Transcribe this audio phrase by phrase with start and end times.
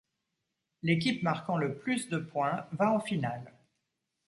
[0.81, 3.53] L'équipe marquant le plus de points va en finale.